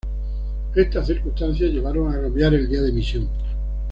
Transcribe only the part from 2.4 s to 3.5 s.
el día de emisión.